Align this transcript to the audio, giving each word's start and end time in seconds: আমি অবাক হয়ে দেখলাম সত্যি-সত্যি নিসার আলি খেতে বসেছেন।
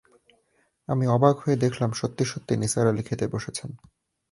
আমি 0.87 1.05
অবাক 1.07 1.35
হয়ে 1.39 1.57
দেখলাম 1.57 1.91
সত্যি-সত্যি 1.91 2.53
নিসার 2.57 2.85
আলি 2.87 3.03
খেতে 3.03 3.25
বসেছেন। 3.27 3.69